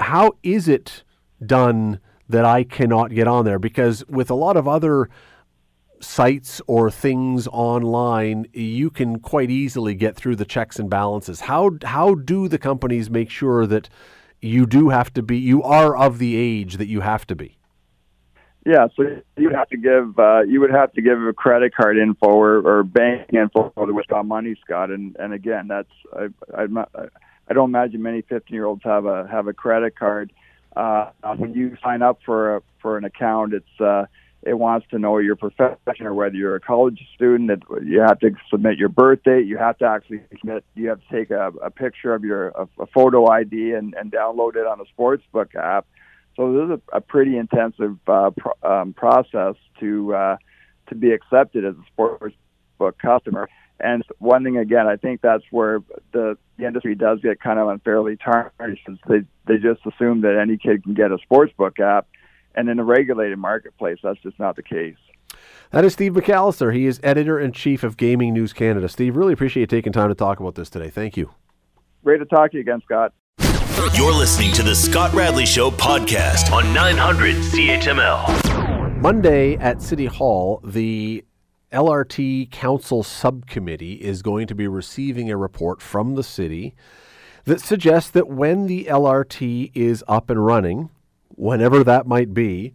[0.00, 1.04] how is it
[1.44, 3.58] done that I cannot get on there?
[3.58, 5.08] Because with a lot of other
[6.00, 11.42] sites or things online, you can quite easily get through the checks and balances.
[11.42, 13.88] How how do the companies make sure that
[14.40, 17.58] you do have to be you are of the age that you have to be?
[18.64, 19.02] Yeah, so
[19.36, 22.28] you would have to give uh, you would have to give a credit card info
[22.28, 24.90] or, or bank info to withdraw money, Scott.
[24.90, 26.66] And and again, that's I I,
[27.48, 30.32] I don't imagine many 15 year olds have a have a credit card.
[30.76, 34.06] Uh, when you sign up for a, for an account, it's uh,
[34.42, 37.50] it wants to know your profession or whether you're a college student.
[37.50, 39.46] It, you have to submit your birth date.
[39.46, 40.64] You have to actually submit.
[40.76, 44.12] You have to take a, a picture of your a, a photo ID and, and
[44.12, 45.86] download it on a sportsbook app.
[46.36, 50.36] So this is a, a pretty intensive uh, pro, um, process to uh,
[50.88, 53.48] to be accepted as a sportsbook customer.
[53.80, 55.80] And one thing again, I think that's where
[56.12, 58.88] the, the industry does get kind of unfairly tarnished.
[59.08, 62.06] They they just assume that any kid can get a sportsbook app
[62.54, 64.96] and in a regulated marketplace, that's just not the case.
[65.70, 66.74] That is Steve McAllister.
[66.74, 68.88] He is editor in chief of Gaming News Canada.
[68.88, 70.90] Steve, really appreciate you taking time to talk about this today.
[70.90, 71.30] Thank you.
[72.04, 73.14] Great to talk to you again, Scott.
[73.90, 78.96] You're listening to the Scott Radley Show podcast on 900 CHML.
[79.00, 81.24] Monday at City Hall, the
[81.72, 86.76] LRT Council Subcommittee is going to be receiving a report from the city
[87.44, 90.88] that suggests that when the LRT is up and running,
[91.30, 92.72] whenever that might be,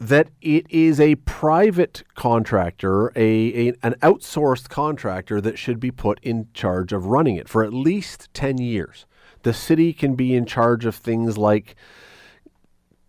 [0.00, 6.18] that it is a private contractor, a, a, an outsourced contractor that should be put
[6.24, 9.06] in charge of running it for at least 10 years.
[9.42, 11.76] The city can be in charge of things like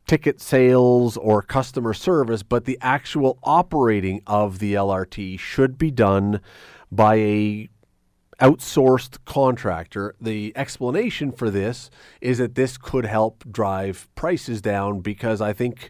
[0.08, 6.42] ticket sales or customer service, but the actual operating of the LRT should be done
[6.92, 7.70] by a
[8.42, 10.16] outsourced contractor.
[10.20, 15.90] The explanation for this is that this could help drive prices down because I think,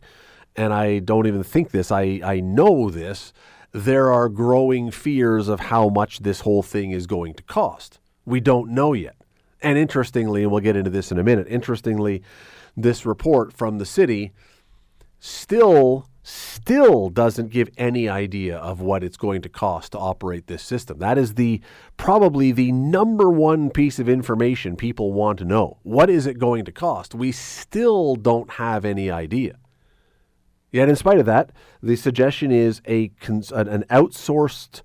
[0.55, 3.33] and I don't even think this, I, I know this,
[3.71, 7.99] there are growing fears of how much this whole thing is going to cost.
[8.25, 9.15] We don't know yet.
[9.63, 12.21] And interestingly, and we'll get into this in a minute, interestingly,
[12.75, 14.33] this report from the city
[15.19, 20.63] still still doesn't give any idea of what it's going to cost to operate this
[20.63, 20.97] system.
[20.99, 21.61] That is the
[21.97, 25.79] probably the number one piece of information people want to know.
[25.83, 27.13] What is it going to cost?
[27.13, 29.57] We still don't have any idea.
[30.71, 34.81] Yet, in spite of that, the suggestion is a an outsourced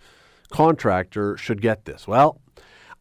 [0.50, 2.06] contractor should get this.
[2.06, 2.40] Well,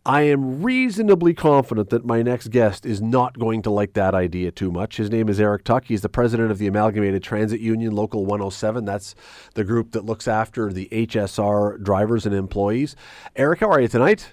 [0.07, 4.51] I am reasonably confident that my next guest is not going to like that idea
[4.51, 4.95] too much.
[4.95, 5.83] His name is Eric Tuck.
[5.83, 8.85] He's the president of the Amalgamated Transit Union, Local 107.
[8.85, 9.15] That's
[9.55, 12.95] the group that looks after the HSR drivers and employees.
[13.35, 14.29] Eric, how are you tonight?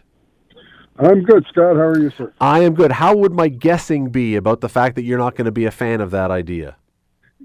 [0.96, 1.74] I'm good, Scott.
[1.74, 2.32] How are you, sir?
[2.40, 2.92] I am good.
[2.92, 5.72] How would my guessing be about the fact that you're not going to be a
[5.72, 6.76] fan of that idea?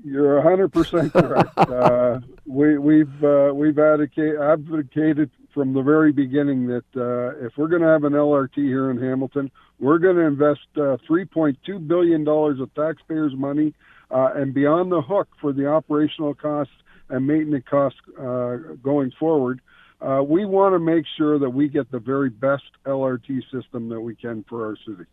[0.03, 1.57] You're 100% correct.
[1.57, 7.81] uh, we, we've uh, we've advocated from the very beginning that uh, if we're going
[7.81, 12.73] to have an LRT here in Hamilton, we're going to invest uh, $3.2 billion of
[12.75, 13.73] taxpayers' money
[14.12, 16.73] uh, and be on the hook for the operational costs
[17.09, 19.62] and maintenance costs uh, going forward.
[20.01, 23.99] Uh, we want to make sure that we get the very best LRT system that
[23.99, 25.03] we can for our city.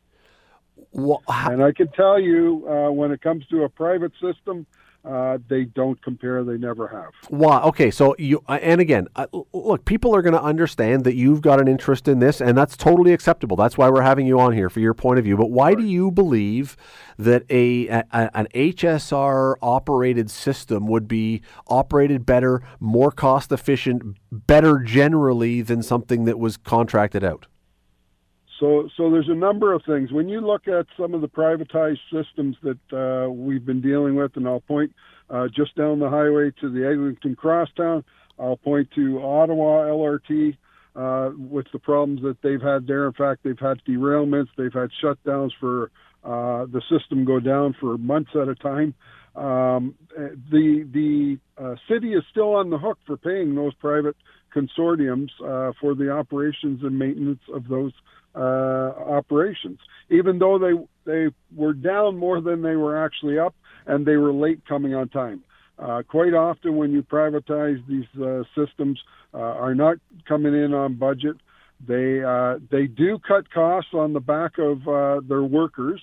[0.92, 4.66] Well, and I can tell you, uh, when it comes to a private system,
[5.06, 6.42] uh, they don't compare.
[6.42, 7.12] They never have.
[7.28, 7.60] Why?
[7.62, 7.90] Okay.
[7.90, 11.60] So you uh, and again, uh, look, people are going to understand that you've got
[11.60, 13.56] an interest in this, and that's totally acceptable.
[13.56, 15.36] That's why we're having you on here for your point of view.
[15.36, 15.78] But why right.
[15.78, 16.76] do you believe
[17.18, 24.78] that a, a, an HSR operated system would be operated better, more cost efficient, better
[24.80, 27.46] generally than something that was contracted out?
[28.58, 30.12] So, so there's a number of things.
[30.12, 34.36] When you look at some of the privatized systems that uh, we've been dealing with,
[34.36, 34.92] and I'll point
[35.28, 38.04] uh, just down the highway to the Eglinton Crosstown,
[38.38, 40.56] I'll point to Ottawa LRT
[40.94, 43.06] uh, with the problems that they've had there.
[43.06, 45.90] In fact, they've had derailments, they've had shutdowns for
[46.24, 48.94] uh, the system go down for months at a time.
[49.36, 49.94] Um,
[50.50, 54.16] the the uh, city is still on the hook for paying those private
[54.54, 57.92] consortiums uh, for the operations and maintenance of those
[58.36, 59.78] operations,
[60.10, 60.72] even though they
[61.10, 63.54] they were down more than they were actually up,
[63.86, 65.42] and they were late coming on time.
[65.78, 68.98] Uh, quite often, when you privatize these uh, systems,
[69.34, 71.36] uh, are not coming in on budget.
[71.86, 76.00] They uh, they do cut costs on the back of uh, their workers.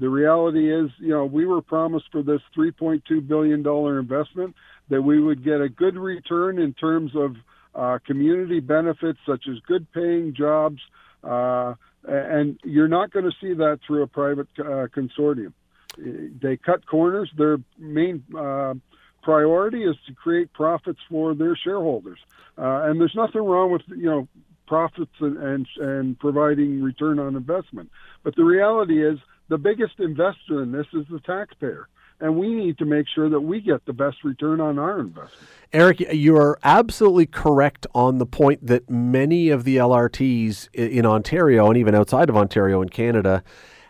[0.00, 4.56] The reality is, you know, we were promised for this 3.2 billion dollar investment
[4.88, 7.36] that we would get a good return in terms of
[7.74, 10.78] uh, community benefits such as good paying jobs,
[11.22, 15.52] uh, and you're not going to see that through a private uh, consortium.
[15.96, 17.30] They cut corners.
[17.36, 18.74] Their main uh,
[19.22, 22.18] priority is to create profits for their shareholders,
[22.58, 24.28] uh, and there's nothing wrong with you know
[24.66, 27.90] profits and, and and providing return on investment.
[28.22, 29.18] But the reality is,
[29.48, 31.88] the biggest investor in this is the taxpayer
[32.22, 35.48] and we need to make sure that we get the best return on our investment.
[35.72, 41.66] Eric, you are absolutely correct on the point that many of the LRTs in Ontario
[41.66, 43.42] and even outside of Ontario in Canada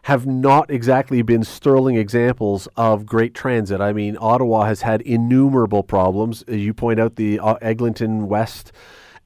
[0.05, 3.81] have not exactly been sterling examples of great transit.
[3.81, 6.43] I mean, Ottawa has had innumerable problems.
[6.49, 8.73] As you point out, the uh, Eglinton West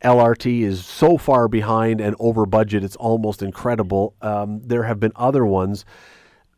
[0.02, 4.14] LRT is so far behind and over budget, it's almost incredible.
[4.20, 5.84] Um, there have been other ones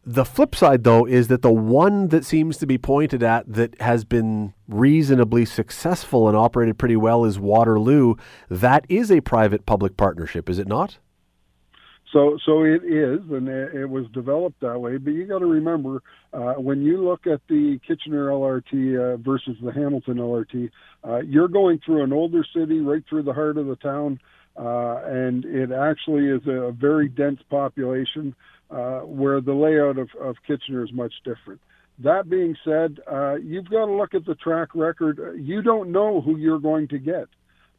[0.05, 3.80] the flip side, though, is that the one that seems to be pointed at that
[3.80, 8.14] has been reasonably successful and operated pretty well is Waterloo.
[8.49, 10.99] That is a private public partnership, is it not?
[12.12, 14.96] So, so it is, and it, was developed that way.
[14.96, 19.59] But you got to remember, uh, when you look at the Kitchener LRT uh, versus
[19.62, 20.70] the Hamilton LRT,
[21.07, 24.18] uh, you're going through an older city, right through the heart of the town,
[24.57, 28.34] uh, and it actually is a very dense population
[28.71, 31.61] uh, where the layout of, of Kitchener is much different.
[32.01, 35.41] That being said, uh, you've got to look at the track record.
[35.41, 37.29] You don't know who you're going to get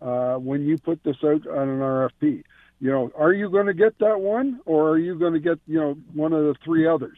[0.01, 2.43] uh, when you put this out on an RFP.
[2.81, 5.59] You know, are you going to get that one, or are you going to get
[5.67, 7.17] you know one of the three others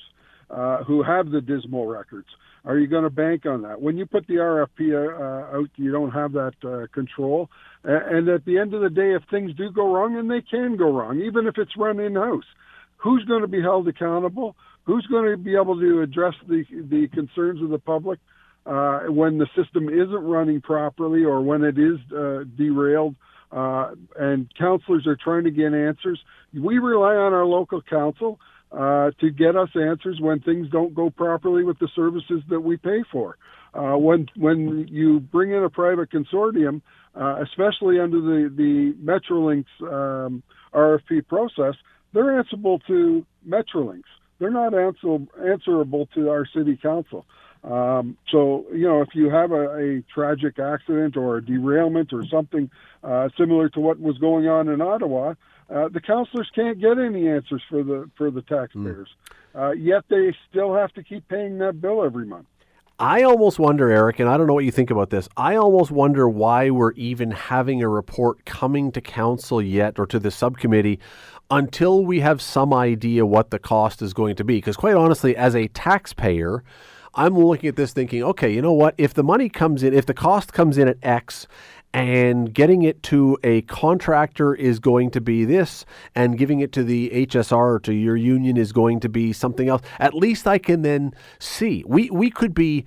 [0.50, 2.28] uh, who have the dismal records?
[2.66, 3.82] Are you going to bank on that?
[3.82, 7.50] When you put the RFP uh, out, you don't have that uh, control.
[7.84, 10.78] And at the end of the day, if things do go wrong, and they can
[10.78, 12.46] go wrong, even if it's run in house,
[13.02, 14.56] who's going to be held accountable?
[14.84, 18.20] Who's going to be able to address the the concerns of the public
[18.66, 23.16] uh, when the system isn't running properly or when it is uh, derailed?
[23.52, 26.20] Uh, and councillors are trying to get answers.
[26.54, 28.40] We rely on our local council
[28.72, 32.78] uh, to get us answers when things don't go properly with the services that we
[32.78, 33.38] pay for.
[33.74, 36.82] Uh, when when you bring in a private consortium,
[37.16, 40.44] uh, especially under the the Metrolinx um,
[40.74, 41.76] RFP process,
[42.14, 44.04] they're answerable to Metrolinx.
[44.40, 47.26] They're not answer, answerable to our city council.
[47.64, 52.26] Um, so, you know, if you have a, a, tragic accident or a derailment or
[52.26, 52.72] something
[53.04, 55.36] uh, similar to what was going on in Ottawa,
[55.70, 59.10] uh, the councillors can't get any answers for the for the taxpayers.
[59.54, 59.62] Mm.
[59.62, 62.48] Uh, yet they still have to keep paying that bill every month.
[63.02, 65.28] I almost wonder, Eric, and I don't know what you think about this.
[65.36, 70.20] I almost wonder why we're even having a report coming to council yet or to
[70.20, 71.00] the subcommittee
[71.52, 74.58] until we have some idea what the cost is going to be.
[74.58, 76.64] Because, quite honestly, as a taxpayer,
[77.14, 78.96] I'm looking at this thinking, okay, you know what?
[78.98, 81.46] If the money comes in, if the cost comes in at X
[81.94, 85.86] and getting it to a contractor is going to be this,
[86.16, 89.82] and giving it to the HSR to your union is going to be something else.
[90.00, 91.84] At least I can then see.
[91.86, 92.86] We we could be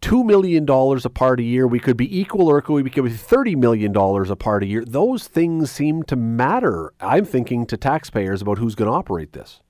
[0.00, 1.66] two million dollars a part a year.
[1.66, 4.84] We could be equal, or we could be thirty million dollars a part a year.
[4.84, 6.92] Those things seem to matter.
[7.00, 9.60] I'm thinking to taxpayers about who's going to operate this.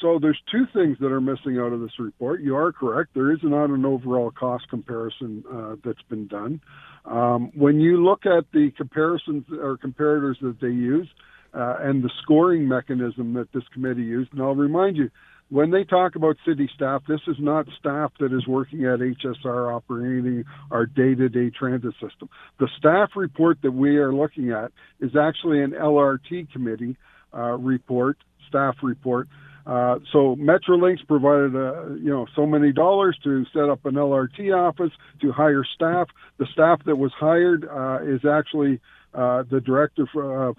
[0.00, 2.42] So there's two things that are missing out of this report.
[2.42, 3.10] You are correct.
[3.14, 6.60] There is not an overall cost comparison uh, that's been done.
[7.04, 11.08] Um, when you look at the comparisons or comparators that they use
[11.54, 15.08] uh, and the scoring mechanism that this committee used, and I'll remind you,
[15.52, 19.76] when they talk about city staff, this is not staff that is working at HSR
[19.76, 22.30] operating our day-to-day transit system.
[22.58, 26.96] The staff report that we are looking at is actually an LRT committee
[27.34, 28.16] uh, report,
[28.48, 29.28] staff report.
[29.66, 34.56] Uh, so Metrolinx provided, uh, you know, so many dollars to set up an LRT
[34.56, 36.08] office to hire staff.
[36.38, 38.80] The staff that was hired uh, is actually
[39.12, 40.06] uh, the director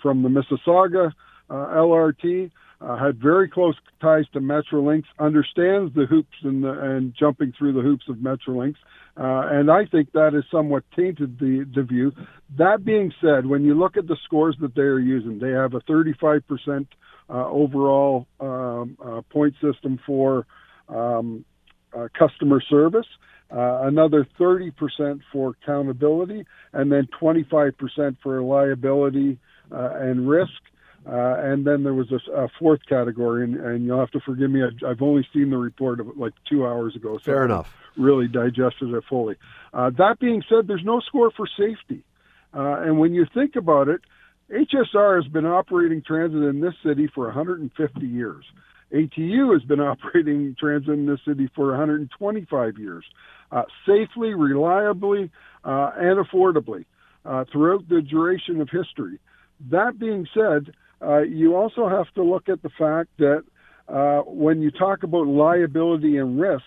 [0.03, 1.13] from the Mississauga
[1.49, 2.51] LRT
[2.83, 7.81] uh, had very close ties to Metrolinx, understands the hoops and, and jumping through the
[7.81, 8.75] hoops of Metrolinx,
[9.15, 12.11] uh, and I think that has somewhat tainted the, the view.
[12.57, 15.73] That being said, when you look at the scores that they are using, they have
[15.75, 16.87] a 35%
[17.29, 20.45] uh, overall um, uh, point system for
[20.89, 21.45] um,
[21.97, 23.07] uh, customer service.
[23.51, 24.71] Uh, another 30%
[25.31, 29.37] for accountability, and then 25% for liability
[29.69, 30.49] and risk.
[31.05, 34.49] Uh, and then there was a, a fourth category, and, and, you'll have to forgive
[34.49, 34.61] me.
[34.63, 37.73] I've, I've, only seen the report of like two hours ago, so fair enough.
[37.97, 39.35] Really digested it fully.
[39.73, 42.05] Uh, that being said, there's no score for safety,
[42.53, 43.99] uh, and when you think about it,
[44.49, 48.45] HSR has been operating transit in this city for 150 years.
[48.93, 53.03] ATU has been operating transit in this city for 125 years,
[53.51, 55.31] uh, safely, reliably,
[55.65, 56.85] uh, and affordably
[57.25, 59.19] uh, throughout the duration of history.
[59.69, 60.73] That being said,
[61.03, 63.43] uh, you also have to look at the fact that
[63.87, 66.63] uh, when you talk about liability and risk,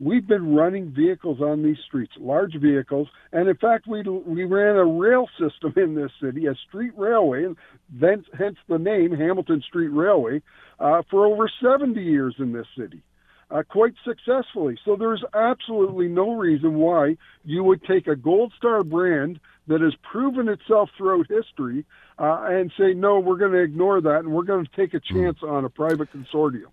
[0.00, 4.76] we've been running vehicles on these streets, large vehicles, and in fact, we we ran
[4.76, 7.56] a rail system in this city, a street railway, and
[7.90, 10.42] then, hence the name Hamilton Street Railway,
[10.80, 13.02] uh, for over 70 years in this city.
[13.48, 14.76] Uh, quite successfully.
[14.84, 19.94] So there's absolutely no reason why you would take a Gold Star brand that has
[20.02, 21.84] proven itself throughout history
[22.18, 25.00] uh, and say, no, we're going to ignore that and we're going to take a
[25.08, 25.14] hmm.
[25.14, 26.66] chance on a private consortium.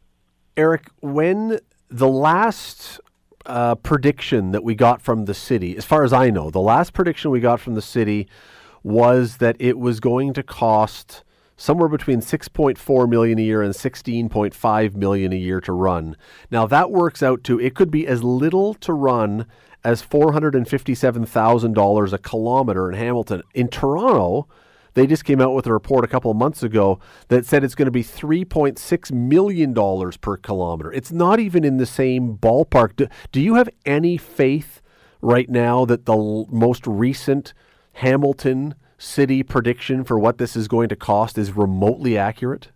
[0.56, 3.00] Eric, when the last
[3.46, 6.94] uh, prediction that we got from the city, as far as I know, the last
[6.94, 8.28] prediction we got from the city
[8.84, 11.24] was that it was going to cost
[11.56, 16.18] somewhere between 6.4 million a year and 16.5 million a year to run.
[16.52, 19.46] Now that works out to it could be as little to run
[19.84, 23.44] as $457,000 a kilometer in Hamilton.
[23.54, 24.48] In Toronto,
[24.94, 27.76] they just came out with a report a couple of months ago that said it's
[27.76, 29.74] going to be $3.6 million
[30.22, 30.94] per kilometer.
[30.94, 32.96] It's not even in the same ballpark.
[32.96, 34.82] Do, do you have any faith
[35.22, 37.54] right now that the l- most recent
[37.94, 42.70] Hamilton city prediction for what this is going to cost is remotely accurate?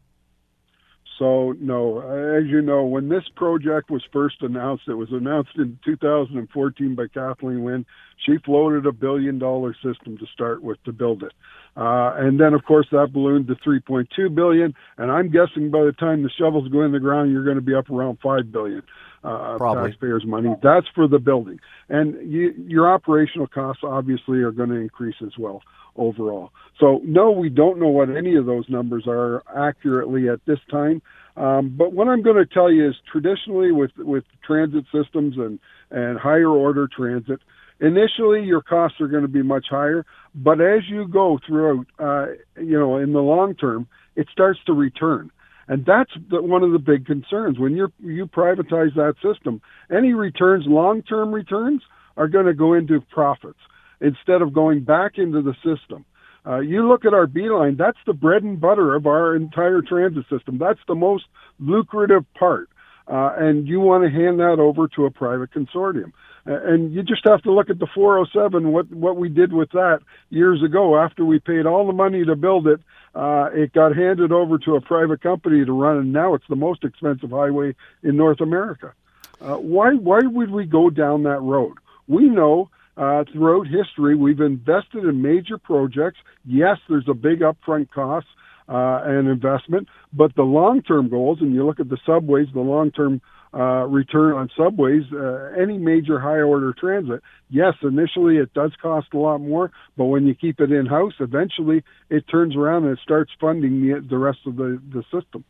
[1.18, 5.80] So, no, as you know, when this project was first announced, it was announced in
[5.84, 7.86] 2014 by Kathleen Wynne.
[8.24, 11.34] She floated a billion dollar system to start with to build it.
[11.76, 14.74] Uh, and then, of course, that ballooned to 3.2 billion.
[14.98, 17.62] And I'm guessing by the time the shovels go in the ground, you're going to
[17.62, 18.84] be up around 5 billion
[19.28, 20.50] uh, taxpayers' money.
[20.64, 21.60] That's for the building.
[21.90, 25.62] And you, your operational costs obviously are going to increase as well
[25.96, 26.52] overall.
[26.80, 31.02] So, no, we don't know what any of those numbers are accurately at this time.
[31.36, 35.60] Um, but what I'm going to tell you is traditionally with, with transit systems and,
[35.92, 37.40] and higher order transit,
[37.80, 40.06] initially your costs are going to be much higher.
[40.34, 42.28] But as you go throughout, uh,
[42.60, 45.32] you know, in the long term, it starts to return.
[45.68, 47.60] And that's the, one of the big concerns.
[47.60, 49.62] When you you privatize that system,
[49.92, 51.82] any returns, long-term returns,
[52.16, 53.60] are going to go into profits
[54.02, 56.06] instead of going back into the system.
[56.46, 60.24] Uh, you look at our B-Line, that's the bread and butter of our entire transit
[60.30, 60.58] system.
[60.58, 61.26] That's the most
[61.60, 62.70] lucrative part.
[63.08, 66.12] Uh, and you want to hand that over to a private consortium.
[66.48, 70.00] And you just have to look at the 407, what, what we did with that
[70.30, 70.98] years ago.
[70.98, 72.80] After we paid all the money to build it,
[73.14, 76.56] uh, it got handed over to a private company to run, and now it's the
[76.56, 78.94] most expensive highway in North America.
[79.42, 81.74] Uh, why, why would we go down that road?
[82.08, 86.20] We know uh, throughout history, we've invested in major projects.
[86.46, 88.28] Yes, there's a big upfront cost
[88.70, 93.16] uh, and investment, but the long-term goals, and you look at the subways, the long-term
[93.16, 93.20] uh,
[93.54, 99.40] return on subways, uh, any major high-order transit, yes, initially it does cost a lot
[99.40, 103.82] more, but when you keep it in-house, eventually it turns around and it starts funding
[103.82, 105.44] the, the rest of the, the system.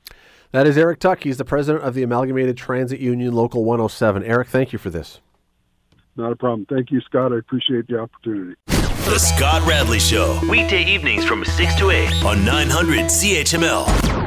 [0.51, 1.23] That is Eric Tuck.
[1.23, 4.23] He's the president of the Amalgamated Transit Union Local 107.
[4.23, 5.19] Eric, thank you for this.
[6.15, 6.65] Not a problem.
[6.65, 7.31] Thank you, Scott.
[7.31, 8.55] I appreciate the opportunity.
[8.65, 10.39] The Scott Radley Show.
[10.49, 14.26] Weekday evenings from 6 to 8 on 900 CHML.